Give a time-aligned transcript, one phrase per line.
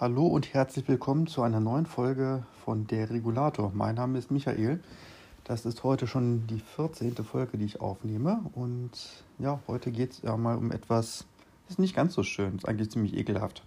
[0.00, 3.70] Hallo und herzlich willkommen zu einer neuen Folge von Der Regulator.
[3.74, 4.80] Mein Name ist Michael.
[5.44, 7.16] Das ist heute schon die 14.
[7.16, 8.40] Folge, die ich aufnehme.
[8.54, 8.92] Und
[9.38, 11.26] ja, heute geht es ja mal um etwas,
[11.64, 13.62] das ist nicht ganz so schön, ist eigentlich ziemlich ekelhaft.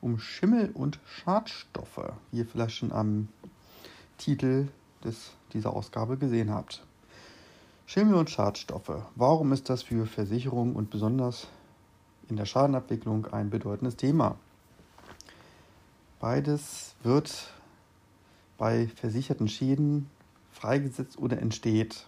[0.00, 3.28] Um Schimmel und Schadstoffe, wie ihr vielleicht schon am
[4.18, 4.66] Titel
[5.04, 6.84] des, dieser Ausgabe gesehen habt.
[7.86, 9.04] Schimmel und Schadstoffe.
[9.14, 11.46] Warum ist das für Versicherungen und besonders
[12.28, 14.34] in der Schadenabwicklung ein bedeutendes Thema?
[16.18, 17.52] Beides wird
[18.56, 20.08] bei versicherten Schäden
[20.50, 22.06] freigesetzt oder entsteht.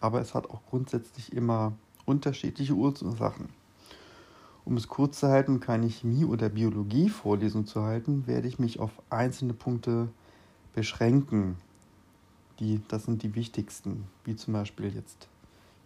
[0.00, 1.72] Aber es hat auch grundsätzlich immer
[2.04, 3.48] unterschiedliche Ursachen.
[4.64, 8.90] Um es kurz zu halten, keine Chemie- oder Biologie-Vorlesung zu halten, werde ich mich auf
[9.08, 10.08] einzelne Punkte
[10.74, 11.56] beschränken.
[12.58, 15.28] Die, das sind die wichtigsten, wie zum Beispiel jetzt,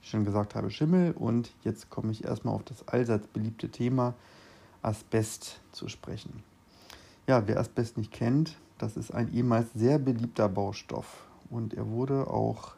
[0.00, 1.12] wie ich schon gesagt habe, Schimmel.
[1.12, 4.14] Und jetzt komme ich erstmal auf das allseits beliebte Thema
[4.82, 6.42] Asbest zu sprechen.
[7.26, 11.24] Ja, wer Asbest nicht kennt, das ist ein ehemals sehr beliebter Baustoff.
[11.48, 12.74] Und er wurde auch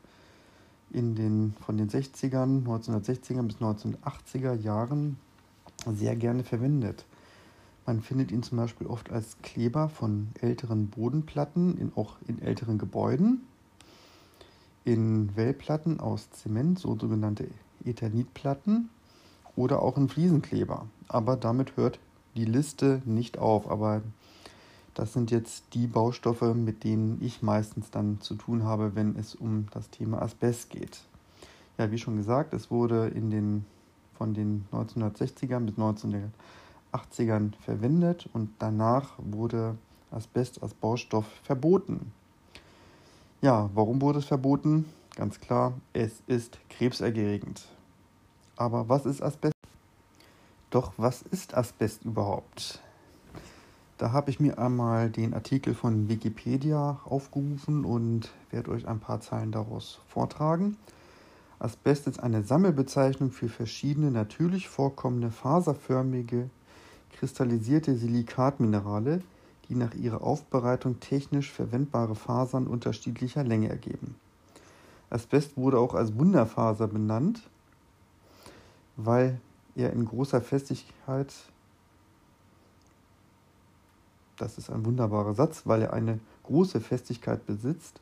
[0.93, 5.19] in den, von den 60ern, 1960er bis 1980er Jahren
[5.93, 7.05] sehr gerne verwendet.
[7.87, 12.79] Man findet ihn zum Beispiel oft als Kleber von älteren Bodenplatten, in, auch in älteren
[12.79, 13.43] Gebäuden,
[14.85, 17.49] in Wellplatten aus Zement, so sogenannte
[17.85, 18.91] Eternitplatten,
[19.57, 20.87] oder auch in Fliesenkleber.
[21.09, 21.99] Aber damit hört
[22.37, 23.69] die Liste nicht auf.
[23.69, 24.03] Aber
[24.97, 29.35] das sind jetzt die Baustoffe, mit denen ich meistens dann zu tun habe, wenn es
[29.35, 31.01] um das Thema Asbest geht.
[31.77, 33.67] Ja, wie schon gesagt, es wurde in den,
[34.17, 39.77] von den 1960ern bis 1980ern verwendet und danach wurde
[40.11, 42.13] Asbest als Baustoff verboten.
[43.43, 44.87] Ja, warum wurde es verboten?
[45.15, 47.69] Ganz klar, es ist krebserregend.
[48.57, 49.53] Aber was ist Asbest?
[50.71, 52.81] Doch was ist Asbest überhaupt?
[53.99, 59.21] Da habe ich mir einmal den Artikel von Wikipedia aufgerufen und werde euch ein paar
[59.21, 60.77] Zeilen daraus vortragen.
[61.59, 66.51] Asbest ist eine Sammelbezeichnung für verschiedene natürlich vorkommende faserförmige,
[67.13, 69.23] kristallisierte Silikatminerale,
[69.71, 74.17] die nach ihrer Aufbereitung technisch verwendbare Fasern unterschiedlicher Länge ergeben.
[75.09, 77.49] Asbest wurde auch als Wunderfaser benannt,
[78.97, 79.41] weil
[79.75, 81.33] er in großer Festigkeit
[84.37, 88.01] das ist ein wunderbarer Satz, weil er eine große Festigkeit besitzt,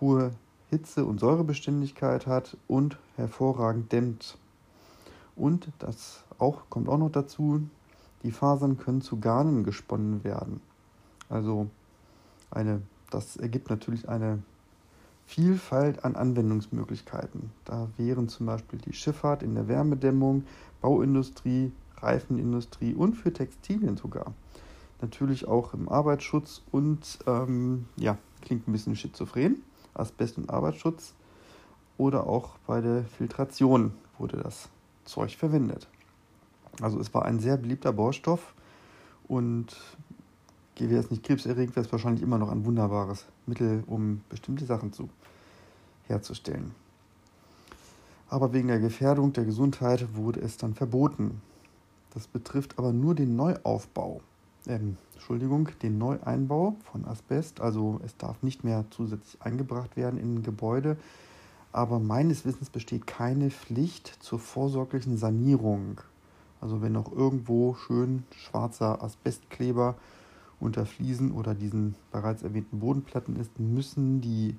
[0.00, 0.32] hohe
[0.70, 4.36] Hitze- und Säurebeständigkeit hat und hervorragend dämmt.
[5.34, 7.62] Und das auch, kommt auch noch dazu,
[8.22, 10.60] die Fasern können zu Garnen gesponnen werden.
[11.28, 11.68] Also
[12.50, 14.42] eine, das ergibt natürlich eine
[15.26, 17.50] Vielfalt an Anwendungsmöglichkeiten.
[17.64, 20.44] Da wären zum Beispiel die Schifffahrt in der Wärmedämmung,
[20.80, 24.32] Bauindustrie, Reifenindustrie und für Textilien sogar
[25.02, 29.62] natürlich auch im Arbeitsschutz und ähm, ja, klingt ein bisschen schizophren,
[29.94, 31.14] Asbest und Arbeitsschutz
[31.96, 34.68] oder auch bei der Filtration wurde das
[35.04, 35.88] Zeug verwendet.
[36.80, 38.54] Also es war ein sehr beliebter Baustoff
[39.26, 39.76] und
[40.78, 44.92] wäre es nicht krebserregend, wäre es wahrscheinlich immer noch ein wunderbares Mittel, um bestimmte Sachen
[44.92, 45.08] zu
[46.06, 46.72] herzustellen.
[48.30, 51.40] Aber wegen der Gefährdung der Gesundheit wurde es dann verboten.
[52.14, 54.20] Das betrifft aber nur den Neuaufbau
[54.68, 57.60] ähm, Entschuldigung, den Neueinbau von Asbest.
[57.60, 60.96] Also es darf nicht mehr zusätzlich eingebracht werden in ein Gebäude.
[61.72, 66.00] Aber meines Wissens besteht keine Pflicht zur vorsorglichen Sanierung.
[66.60, 69.96] Also wenn noch irgendwo schön schwarzer Asbestkleber
[70.60, 74.56] unter Fliesen oder diesen bereits erwähnten Bodenplatten ist, müssen die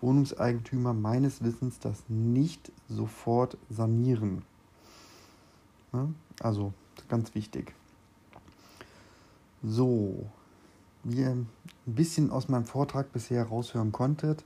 [0.00, 4.42] Wohnungseigentümer meines Wissens das nicht sofort sanieren.
[6.40, 6.72] Also
[7.08, 7.74] ganz wichtig.
[9.64, 10.26] So,
[11.04, 11.46] wie ihr ein
[11.86, 14.44] bisschen aus meinem Vortrag bisher raushören konntet,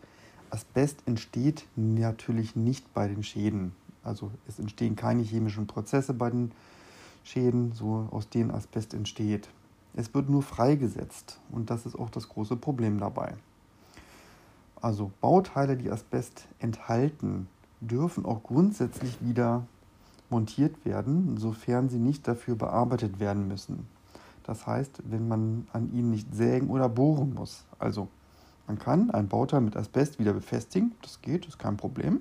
[0.51, 3.73] Asbest entsteht natürlich nicht bei den Schäden.
[4.05, 6.53] Also es entstehen keine chemischen Prozesse bei den
[7.25, 9.49] Schäden, so aus denen Asbest entsteht.
[9.95, 13.35] Es wird nur freigesetzt und das ist auch das große Problem dabei.
[14.83, 17.49] Also Bauteile, die Asbest enthalten,
[17.81, 19.67] dürfen auch grundsätzlich wieder
[20.29, 23.96] montiert werden, sofern sie nicht dafür bearbeitet werden müssen.
[24.47, 27.65] Das heißt, wenn man an ihnen nicht sägen oder bohren muss.
[27.81, 28.09] Also
[28.69, 32.21] man kann ein Bauteil mit Asbest wieder befestigen, das geht, ist kein Problem.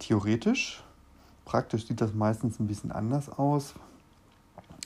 [0.00, 0.82] Theoretisch,
[1.44, 3.74] praktisch sieht das meistens ein bisschen anders aus,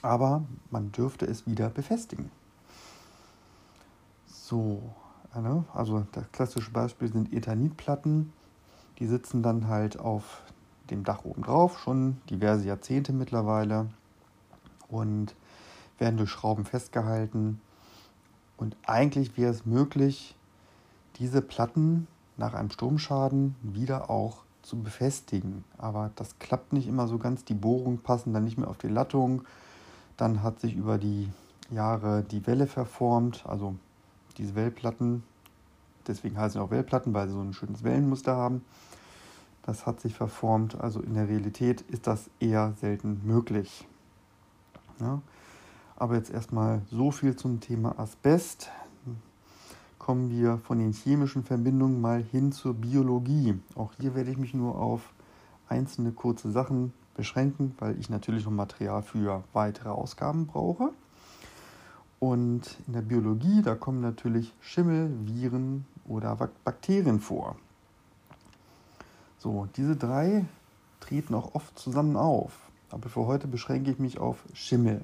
[0.02, 2.30] aber man dürfte es wieder befestigen.
[4.26, 4.82] So,
[5.72, 8.32] also das klassische Beispiel sind Ethanitplatten.
[8.98, 10.42] Die sitzen dann halt auf
[10.90, 13.88] dem Dach oben drauf, schon diverse Jahrzehnte mittlerweile.
[14.88, 15.34] Und
[15.98, 17.60] werden durch Schrauben festgehalten.
[18.56, 20.34] Und eigentlich wäre es möglich,
[21.18, 22.06] diese Platten
[22.36, 25.64] nach einem Sturmschaden wieder auch zu befestigen.
[25.78, 27.44] Aber das klappt nicht immer so ganz.
[27.44, 29.42] Die Bohrungen passen dann nicht mehr auf die Lattung.
[30.16, 31.28] Dann hat sich über die
[31.70, 33.76] Jahre die Welle verformt, also
[34.38, 35.22] diese Wellplatten.
[36.06, 38.64] Deswegen heißen sie auch Wellplatten, weil sie so ein schönes Wellenmuster haben.
[39.62, 40.80] Das hat sich verformt.
[40.80, 43.86] Also in der Realität ist das eher selten möglich.
[45.00, 45.20] Ja.
[45.98, 48.70] Aber jetzt erstmal so viel zum Thema Asbest.
[49.98, 53.58] Kommen wir von den chemischen Verbindungen mal hin zur Biologie.
[53.74, 55.14] Auch hier werde ich mich nur auf
[55.68, 60.90] einzelne kurze Sachen beschränken, weil ich natürlich noch Material für weitere Ausgaben brauche.
[62.20, 67.56] Und in der Biologie, da kommen natürlich Schimmel, Viren oder Bakterien vor.
[69.38, 70.44] So, diese drei
[71.00, 72.52] treten auch oft zusammen auf.
[72.90, 75.02] Aber für heute beschränke ich mich auf Schimmel.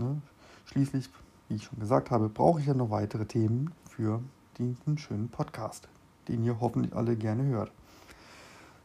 [0.00, 0.20] Ne?
[0.64, 1.10] Schließlich,
[1.48, 4.22] wie ich schon gesagt habe, brauche ich ja noch weitere Themen für
[4.56, 5.88] diesen schönen Podcast,
[6.26, 7.70] den ihr hoffentlich alle gerne hört.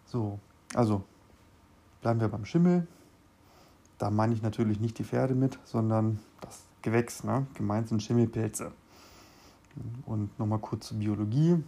[0.06, 0.40] So,
[0.74, 1.04] also
[2.02, 2.86] bleiben wir beim Schimmel.
[3.98, 7.24] Da meine ich natürlich nicht die Pferde mit, sondern das Gewächs.
[7.24, 7.48] Ne?
[7.54, 8.74] Gemeint sind Schimmelpilze.
[10.06, 11.64] Und nochmal kurz zur Biologie.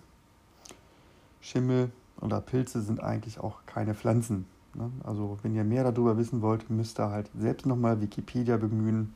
[1.39, 4.45] Schimmel oder Pilze sind eigentlich auch keine Pflanzen.
[4.73, 4.91] Ne?
[5.03, 9.13] Also wenn ihr mehr darüber wissen wollt, müsst ihr halt selbst nochmal Wikipedia bemühen.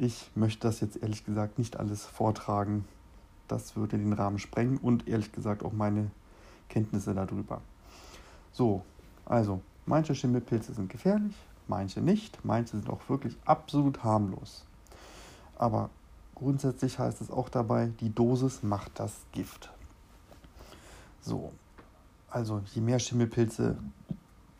[0.00, 2.84] Ich möchte das jetzt ehrlich gesagt nicht alles vortragen.
[3.48, 6.12] Das würde den Rahmen sprengen und ehrlich gesagt auch meine
[6.68, 7.60] Kenntnisse darüber.
[8.52, 8.82] So,
[9.26, 11.34] also manche Schimmelpilze sind gefährlich,
[11.66, 14.64] manche nicht, manche sind auch wirklich absolut harmlos.
[15.56, 15.90] Aber
[16.36, 19.70] grundsätzlich heißt es auch dabei, die Dosis macht das Gift.
[21.20, 21.52] So,
[22.30, 23.76] also je mehr Schimmelpilze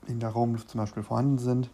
[0.09, 1.71] in der Raumluft zum Beispiel vorhanden sind,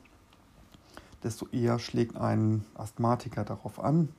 [1.24, 4.10] desto eher schlägt ein Asthmatiker darauf an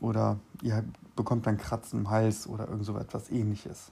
[0.00, 0.84] oder ihr
[1.16, 3.90] bekommt dann Kratzen im Hals oder irgend so etwas ähnliches.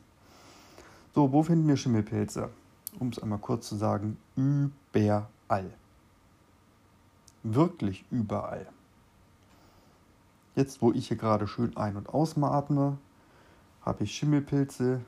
[1.14, 2.50] So, wo finden wir Schimmelpilze?
[2.98, 5.72] Um es einmal kurz zu sagen, überall.
[7.42, 8.66] Wirklich überall.
[10.54, 12.98] Jetzt, wo ich hier gerade schön ein- und ausatme,
[13.82, 15.00] habe ich Schimmelpilze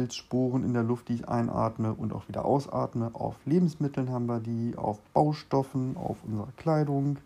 [0.00, 3.10] Pilzsporen in der Luft, die ich einatme und auch wieder ausatme.
[3.12, 7.18] Auf Lebensmitteln haben wir die, auf Baustoffen, auf unserer Kleidung,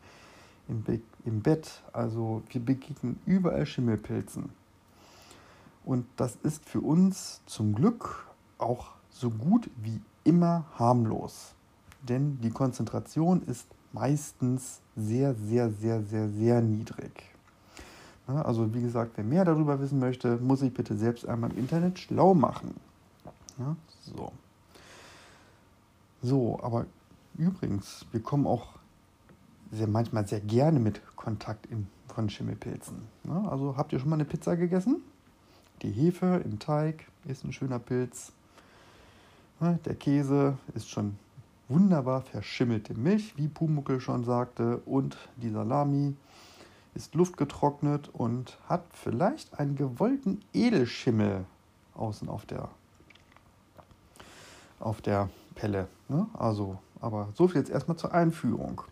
[0.67, 1.85] im, Be im Bett.
[1.93, 4.50] Also wir begegnen überall Schimmelpilzen.
[5.85, 8.26] Und das ist für uns zum Glück
[8.59, 11.55] auch so gut wie immer harmlos.
[12.03, 17.33] Denn die Konzentration ist meistens sehr, sehr, sehr, sehr, sehr niedrig.
[18.26, 21.99] Also wie gesagt, wer mehr darüber wissen möchte, muss sich bitte selbst einmal im Internet
[21.99, 22.75] schlau machen.
[23.59, 24.32] Ja, so.
[26.23, 26.87] So, aber
[27.37, 28.69] übrigens, wir kommen auch
[29.71, 32.97] sehr, manchmal sehr gerne mit Kontakt in, von Schimmelpilzen.
[33.25, 35.03] Ja, also habt ihr schon mal eine Pizza gegessen?
[35.82, 38.32] Die Hefe im Teig ist ein schöner Pilz.
[39.61, 41.19] Ja, der Käse ist schon
[41.69, 46.15] wunderbar verschimmelte Milch, wie Pumuckel schon sagte, und die Salami
[46.94, 51.44] ist luftgetrocknet und hat vielleicht einen gewollten Edelschimmel
[51.94, 52.69] außen auf der,
[54.79, 55.88] auf der Pelle.
[56.08, 56.26] Ne?
[56.35, 58.82] Also, aber so viel jetzt erstmal zur Einführung.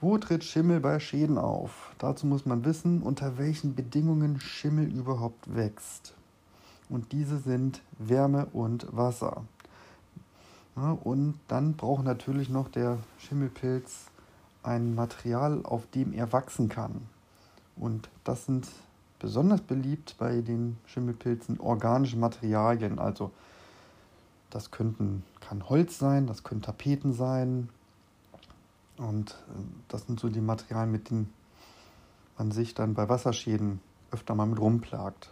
[0.00, 1.94] Wo tritt Schimmel bei Schäden auf?
[1.98, 6.14] Dazu muss man wissen, unter welchen Bedingungen Schimmel überhaupt wächst.
[6.90, 9.44] Und diese sind Wärme und Wasser.
[10.76, 14.10] Ja, und dann braucht natürlich noch der Schimmelpilz
[14.64, 17.02] ein Material, auf dem er wachsen kann.
[17.76, 18.68] Und das sind
[19.18, 22.98] besonders beliebt bei den Schimmelpilzen organische Materialien.
[22.98, 23.30] Also
[24.50, 27.68] das könnten, kann Holz sein, das können Tapeten sein.
[28.96, 31.32] Und äh, das sind so die Materialien, mit denen
[32.38, 33.80] man sich dann bei Wasserschäden
[34.10, 35.30] öfter mal mit rumplagt.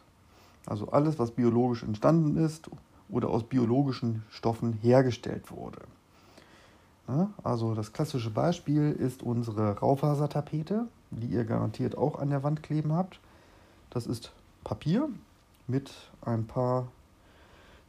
[0.67, 2.71] Also alles, was biologisch entstanden ist
[3.09, 5.83] oder aus biologischen Stoffen hergestellt wurde.
[7.43, 12.93] Also das klassische Beispiel ist unsere Raufasertapete, die ihr garantiert auch an der Wand kleben
[12.93, 13.21] habt.
[13.91, 14.33] Das ist
[14.65, 15.09] Papier
[15.67, 15.93] mit
[16.23, 16.87] ein paar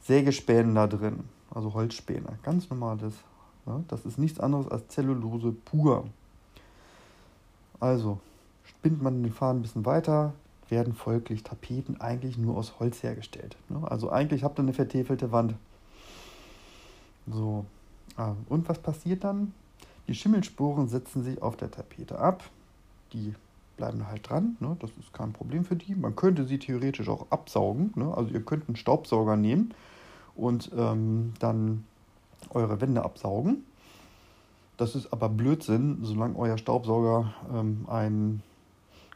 [0.02, 3.14] Sägespänen da drin, also Holzspäne, ganz normales.
[3.88, 6.06] Das ist nichts anderes als Zellulose pur.
[7.80, 8.20] Also
[8.66, 10.34] spinnt man den Faden ein bisschen weiter,
[10.68, 13.56] werden folglich Tapeten eigentlich nur aus Holz hergestellt.
[13.84, 15.56] Also eigentlich habt ihr eine vertäfelte Wand.
[17.32, 17.66] So,
[18.50, 19.54] und was passiert dann?
[20.08, 22.44] Die Schimmelsporen setzen sich auf der Tapete ab.
[23.14, 23.34] Die
[23.78, 24.58] bleiben halt dran.
[24.60, 24.76] Ne?
[24.80, 25.96] Das ist kein Problem für die.
[25.96, 27.94] Man könnte sie theoretisch auch absaugen.
[27.96, 28.14] Ne?
[28.16, 29.74] Also ihr könnt einen Staubsauger nehmen
[30.36, 31.86] und ähm, dann
[32.50, 33.64] eure Wände absaugen.
[34.78, 38.44] Das ist aber Blödsinn, solange euer Staubsauger ähm, einen,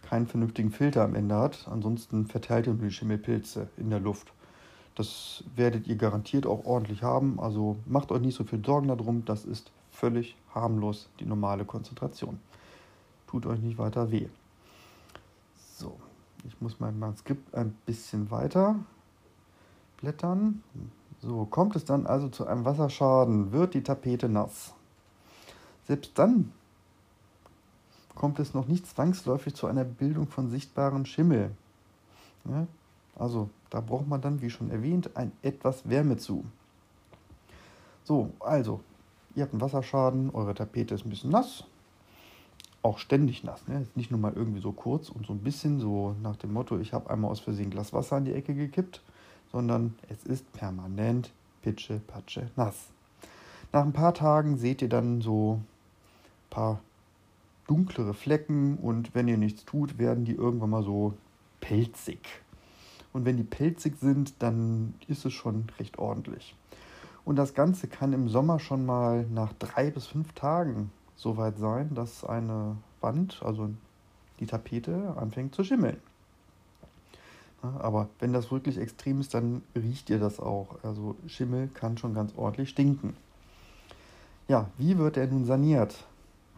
[0.08, 1.68] keinen vernünftigen Filter am Ende hat.
[1.70, 4.32] Ansonsten verteilt ihr nur die Schimmelpilze in der Luft.
[4.98, 7.40] Das werdet ihr garantiert auch ordentlich haben.
[7.40, 9.26] Also macht euch nicht so viel Sorgen darum.
[9.26, 12.40] Das ist völlig harmlos, die normale Konzentration.
[13.28, 14.28] Tut euch nicht weiter weh.
[15.76, 16.00] So,
[16.48, 18.74] ich muss mein Manuskript ein bisschen weiter
[19.98, 20.64] blättern.
[21.22, 24.74] So, kommt es dann also zu einem Wasserschaden, wird die Tapete nass.
[25.86, 26.52] Selbst dann
[28.16, 31.52] kommt es noch nicht zwangsläufig zu einer Bildung von sichtbaren Schimmel.
[32.46, 32.66] Ja,
[33.18, 36.46] also da braucht man dann, wie schon erwähnt, ein etwas Wärme zu.
[38.04, 38.80] So, also,
[39.36, 41.66] ihr habt einen Wasserschaden, eure Tapete ist ein bisschen nass,
[42.82, 43.68] auch ständig nass.
[43.68, 43.86] Ne?
[43.96, 46.94] Nicht nur mal irgendwie so kurz und so ein bisschen so nach dem Motto, ich
[46.94, 49.02] habe einmal aus Versehen Glas Wasser in die Ecke gekippt,
[49.52, 51.32] sondern es ist permanent
[51.62, 52.88] pitsche, patsche, nass.
[53.74, 56.80] Nach ein paar Tagen seht ihr dann so ein paar
[57.68, 61.14] dunklere Flecken und wenn ihr nichts tut, werden die irgendwann mal so
[61.60, 62.20] pelzig.
[63.18, 66.56] Und wenn die pelzig sind, dann ist es schon recht ordentlich.
[67.26, 71.58] Und das Ganze kann im Sommer schon mal nach drei bis fünf Tagen so weit
[71.58, 73.72] sein, dass eine Wand, also
[74.40, 75.98] die Tapete, anfängt zu schimmeln.
[77.80, 80.76] Aber wenn das wirklich extrem ist, dann riecht ihr das auch.
[80.84, 83.18] Also Schimmel kann schon ganz ordentlich stinken.
[84.48, 86.06] Ja, wie wird er nun saniert?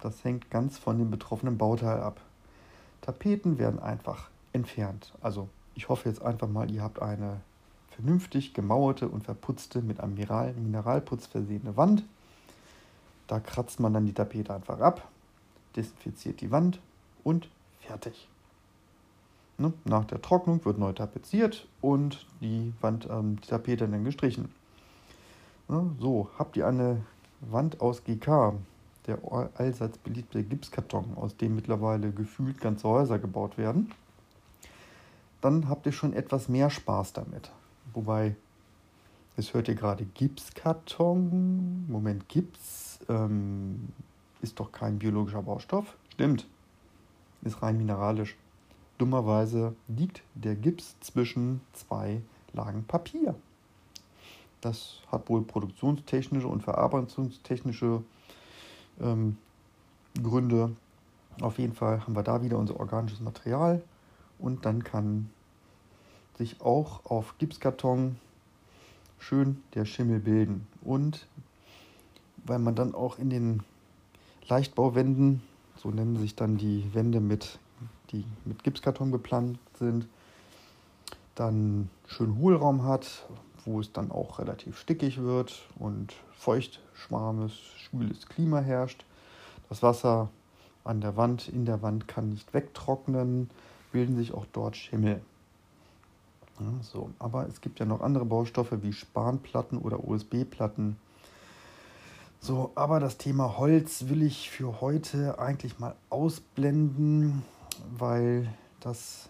[0.02, 2.20] Das hängt ganz von dem betroffenen Bauteil ab.
[3.00, 5.14] Tapeten werden einfach entfernt.
[5.22, 7.42] Also ich hoffe jetzt einfach mal, ihr habt eine
[7.90, 12.04] vernünftig gemauerte und verputzte, mit einem Mineralputz versehene Wand.
[13.28, 15.08] Da kratzt man dann die Tapete einfach ab,
[15.76, 16.80] desinfiziert die Wand
[17.24, 17.50] und
[17.82, 18.28] fertig.
[19.58, 19.74] Ne?
[19.84, 24.50] Nach der Trocknung wird neu tapeziert und die, Wand, ähm, die Tapete dann gestrichen.
[25.68, 25.92] Ne?
[26.00, 27.04] So, habt ihr eine
[27.42, 28.54] Wand aus GK,
[29.08, 29.20] der
[29.56, 33.92] allseits beliebte Gipskarton, aus dem mittlerweile gefühlt ganze Häuser gebaut werden,
[35.42, 37.52] dann habt ihr schon etwas mehr Spaß damit.
[37.94, 38.36] Wobei,
[39.38, 41.86] jetzt hört ihr gerade Gipskarton.
[41.88, 43.90] Moment, Gips ähm,
[44.42, 45.98] ist doch kein biologischer Baustoff.
[46.14, 46.48] Stimmt,
[47.42, 48.36] ist rein mineralisch.
[48.98, 52.22] Dummerweise liegt der Gips zwischen zwei
[52.54, 53.36] Lagen Papier.
[54.60, 58.04] Das hat wohl produktionstechnische und verarbeitungstechnische
[59.00, 59.38] ähm,
[60.22, 60.76] Gründe.
[61.40, 63.82] Auf jeden Fall haben wir da wieder unser organisches Material
[64.40, 65.30] und dann kann
[66.38, 68.18] sich auch auf Gipskarton
[69.20, 70.68] schön der Schimmel bilden.
[70.82, 71.28] Und
[72.46, 73.64] weil man dann auch in den
[74.48, 75.42] Leichtbauwänden,
[75.76, 77.60] so nennen sich dann die Wände mit,
[78.12, 80.08] die mit Gipskarton beplant sind,
[81.36, 83.28] dann schön Hohlraum hat,
[83.66, 89.06] wo es dann auch relativ stickig wird und feucht, schwarmes, schwüles Klima herrscht.
[89.68, 90.30] Das Wasser
[90.84, 93.50] an der Wand, in der Wand kann nicht wegtrocknen,
[93.92, 95.22] bilden sich auch dort Schimmel.
[96.60, 97.10] Ja, so.
[97.20, 100.98] Aber es gibt ja noch andere Baustoffe wie Spanplatten oder OSB-Platten,
[102.42, 107.44] so, aber das Thema Holz will ich für heute eigentlich mal ausblenden,
[107.98, 108.48] weil
[108.80, 109.30] das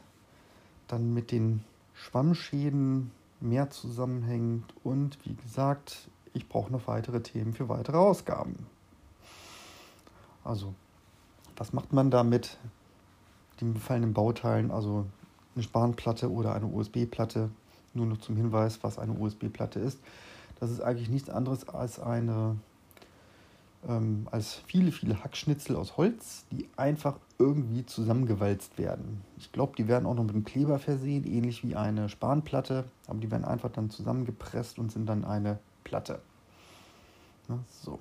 [0.87, 1.63] dann mit den
[1.95, 8.67] Schwammschäden mehr zusammenhängt und wie gesagt, ich brauche noch weitere Themen für weitere Ausgaben.
[10.43, 10.75] Also,
[11.57, 12.59] was macht man da mit
[13.61, 15.05] den befallenen Bauteilen, also
[15.55, 17.49] eine Spanplatte oder eine USB-Platte?
[17.93, 19.99] Nur noch zum Hinweis, was eine USB-Platte ist.
[20.59, 22.55] Das ist eigentlich nichts anderes als eine
[23.87, 29.21] ähm, als viele, viele Hackschnitzel aus Holz, die einfach irgendwie zusammengewalzt werden.
[29.37, 33.19] Ich glaube, die werden auch noch mit einem Kleber versehen, ähnlich wie eine Spanplatte, aber
[33.19, 36.19] die werden einfach dann zusammengepresst und sind dann eine Platte.
[37.47, 37.99] Na, so.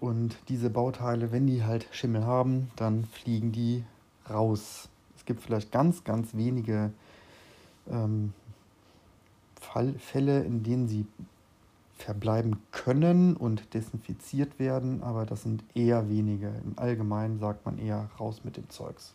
[0.00, 3.84] Und diese Bauteile, wenn die halt Schimmel haben, dann fliegen die
[4.30, 4.88] raus.
[5.16, 6.92] Es gibt vielleicht ganz, ganz wenige
[7.90, 8.32] ähm,
[9.60, 11.06] Fall, Fälle, in denen sie
[11.96, 16.48] verbleiben können und desinfiziert werden, aber das sind eher wenige.
[16.64, 19.14] Im Allgemeinen sagt man eher raus mit dem Zeugs.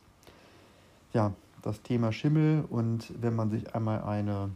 [1.14, 4.50] Ja, das Thema Schimmel und wenn man sich einmal eine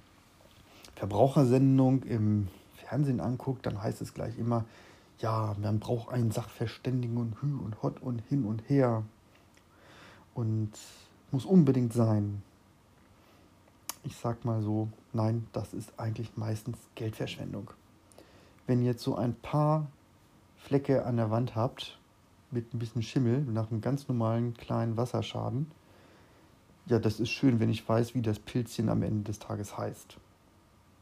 [0.95, 4.65] Verbrauchersendung im Fernsehen anguckt, dann heißt es gleich immer,
[5.19, 9.03] ja, man braucht einen Sachverständigen und Hü und Hot und hin und her
[10.35, 10.71] und
[11.31, 12.43] muss unbedingt sein.
[14.03, 17.71] Ich sag mal so, nein, das ist eigentlich meistens Geldverschwendung
[18.67, 19.87] wenn ihr jetzt so ein paar
[20.57, 21.99] Flecke an der Wand habt,
[22.51, 25.69] mit ein bisschen Schimmel, nach einem ganz normalen kleinen Wasserschaden,
[26.87, 30.17] ja, das ist schön, wenn ich weiß, wie das Pilzchen am Ende des Tages heißt.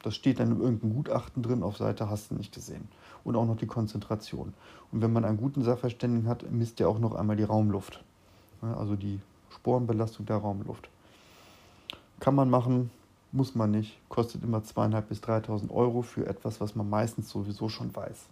[0.02, 2.88] Das steht dann in irgendeinem Gutachten drin, auf Seite hast du nicht gesehen.
[3.24, 4.54] und auch noch die Konzentration.
[4.92, 8.04] Und wenn man einen guten Sachverständigen hat, misst er auch noch einmal die Raumluft,
[8.64, 10.90] also die Sporenbelastung der Raumluft.
[12.20, 12.90] Kann man machen,
[13.32, 17.70] muss man nicht, kostet immer 2.500 bis 3.000 Euro für etwas, was man meistens sowieso
[17.70, 18.28] schon weiß.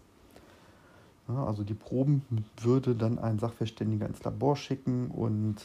[1.28, 2.24] Also die Proben
[2.62, 5.56] würde dann ein Sachverständiger ins Labor schicken und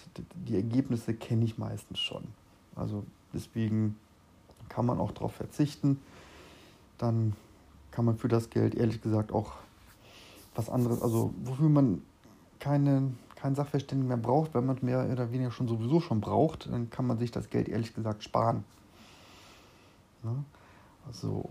[0.46, 2.23] die Ergebnisse kenne ich meistens schon.
[2.76, 3.96] Also deswegen
[4.68, 5.99] kann man auch darauf verzichten.
[6.99, 7.35] Dann
[7.90, 9.54] kann man für das Geld ehrlich gesagt auch
[10.54, 12.02] was anderes, also wofür man
[12.61, 13.11] keine,
[13.47, 17.07] keinen Sachverständigen mehr braucht, wenn man mehr oder weniger schon sowieso schon braucht, dann kann
[17.07, 18.65] man sich das Geld ehrlich gesagt sparen.
[20.25, 20.35] Ja?
[21.07, 21.50] Also,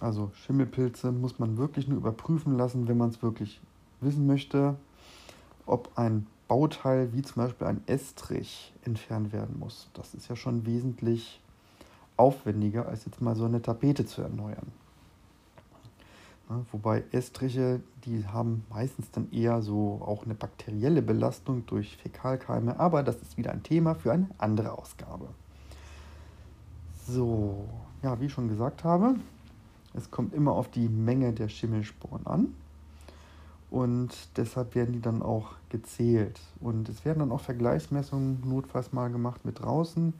[0.00, 3.60] also Schimmelpilze muss man wirklich nur überprüfen lassen, wenn man es wirklich
[4.00, 4.76] wissen möchte,
[5.66, 9.90] ob ein Bauteil wie zum Beispiel ein Estrich entfernt werden muss.
[9.92, 11.42] Das ist ja schon wesentlich
[12.16, 14.72] aufwendiger, als jetzt mal so eine Tapete zu erneuern.
[16.48, 22.78] Ja, wobei Estriche, die haben meistens dann eher so auch eine bakterielle Belastung durch Fäkalkeime,
[22.78, 25.28] aber das ist wieder ein Thema für eine andere Ausgabe.
[27.06, 27.64] So,
[28.02, 29.16] ja, wie ich schon gesagt habe,
[29.94, 32.54] es kommt immer auf die Menge der Schimmelsporen an
[33.70, 36.40] und deshalb werden die dann auch gezählt.
[36.60, 40.12] Und es werden dann auch Vergleichsmessungen notfalls mal gemacht mit draußen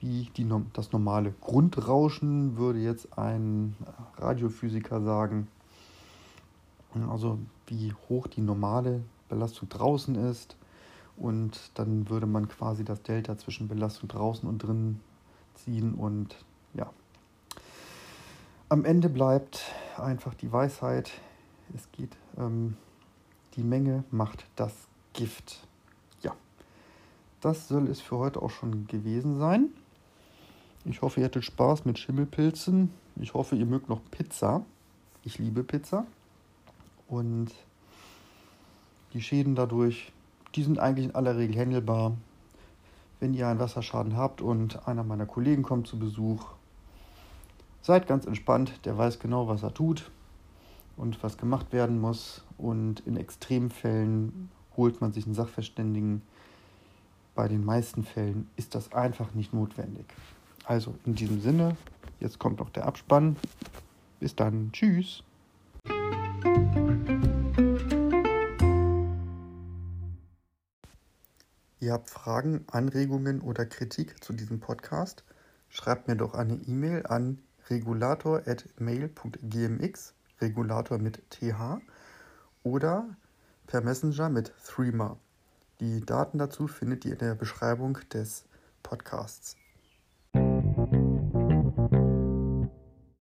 [0.00, 3.76] wie die, das normale Grundrauschen, würde jetzt ein
[4.16, 5.48] Radiophysiker sagen.
[7.10, 10.56] Also wie hoch die normale Belastung draußen ist.
[11.16, 15.00] Und dann würde man quasi das Delta zwischen Belastung draußen und drin
[15.54, 15.94] ziehen.
[15.94, 16.36] Und
[16.74, 16.90] ja,
[18.68, 21.10] am Ende bleibt einfach die Weisheit.
[21.74, 22.76] Es geht, ähm,
[23.54, 24.72] die Menge macht das
[25.12, 25.66] Gift.
[26.22, 26.34] Ja,
[27.40, 29.70] das soll es für heute auch schon gewesen sein.
[30.90, 32.90] Ich hoffe, ihr hattet Spaß mit Schimmelpilzen.
[33.16, 34.64] Ich hoffe, ihr mögt noch Pizza.
[35.22, 36.06] Ich liebe Pizza.
[37.08, 37.50] Und
[39.12, 40.12] die Schäden dadurch,
[40.54, 42.16] die sind eigentlich in aller Regel handelbar.
[43.20, 46.46] Wenn ihr einen Wasserschaden habt und einer meiner Kollegen kommt zu Besuch,
[47.82, 48.72] seid ganz entspannt.
[48.86, 50.10] Der weiß genau, was er tut
[50.96, 52.44] und was gemacht werden muss.
[52.56, 56.22] Und in Extremfällen holt man sich einen Sachverständigen.
[57.34, 60.06] Bei den meisten Fällen ist das einfach nicht notwendig.
[60.68, 61.78] Also in diesem Sinne,
[62.20, 63.36] jetzt kommt noch der Abspann.
[64.20, 64.70] Bis dann.
[64.72, 65.22] Tschüss.
[71.80, 75.24] Ihr habt Fragen, Anregungen oder Kritik zu diesem Podcast?
[75.70, 77.38] Schreibt mir doch eine E-Mail an
[77.70, 81.80] regulator.mail.gmx, Regulator mit TH,
[82.62, 83.08] oder
[83.66, 85.16] per Messenger mit Threema.
[85.80, 88.44] Die Daten dazu findet ihr in der Beschreibung des
[88.82, 89.56] Podcasts.